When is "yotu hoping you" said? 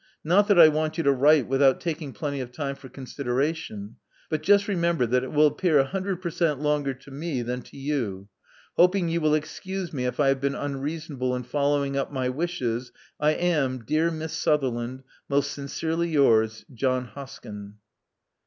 7.77-9.21